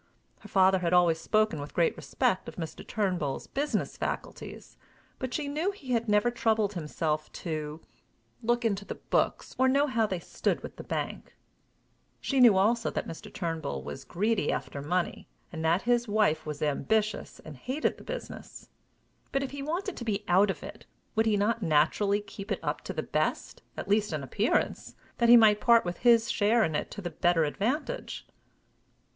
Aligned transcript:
Her 0.39 0.49
father 0.49 0.79
had 0.79 0.93
always 0.93 1.19
spoken 1.21 1.61
with 1.61 1.75
great 1.75 1.95
respect 1.95 2.47
of 2.47 2.55
Mr. 2.55 2.81
Turnbull's 2.87 3.45
business 3.45 3.97
faculties, 3.97 4.75
but 5.19 5.31
she 5.31 5.47
knew 5.47 5.69
he 5.69 5.91
had 5.91 6.09
never 6.09 6.31
troubled 6.31 6.73
himself 6.73 7.31
to, 7.33 7.81
look 8.41 8.65
into 8.65 8.83
the 8.83 8.95
books 8.95 9.55
or 9.59 9.67
know 9.67 9.85
how 9.85 10.07
they 10.07 10.17
stood 10.17 10.63
with 10.63 10.77
the 10.77 10.83
bank. 10.83 11.35
She 12.19 12.39
knew 12.39 12.57
also 12.57 12.89
that 12.89 13.07
Mr. 13.07 13.31
Turnbull 13.31 13.83
was 13.83 14.03
greedy 14.03 14.51
after 14.51 14.81
money, 14.81 15.27
and 15.51 15.63
that 15.63 15.83
his 15.83 16.07
wife 16.07 16.47
was 16.47 16.63
ambitious, 16.63 17.39
and 17.45 17.55
hated 17.55 17.97
the 17.99 18.03
business. 18.03 18.69
But, 19.31 19.43
if 19.43 19.51
he 19.51 19.61
wanted 19.61 19.95
to 19.97 20.03
be 20.03 20.23
out 20.27 20.49
of 20.49 20.63
it, 20.63 20.87
would 21.15 21.27
he 21.27 21.37
not 21.37 21.61
naturally 21.61 22.21
keep 22.21 22.51
it 22.51 22.63
up 22.63 22.81
to 22.85 22.91
the 22.93 23.03
best, 23.03 23.61
at 23.77 23.87
least 23.87 24.13
in 24.13 24.23
appearance, 24.23 24.95
that 25.19 25.29
he 25.29 25.37
might 25.37 25.61
part 25.61 25.85
with 25.85 25.97
his 25.97 26.31
share 26.31 26.63
in 26.63 26.73
it 26.73 26.89
to 26.89 27.03
the 27.03 27.11
better 27.11 27.43
advantage? 27.43 28.25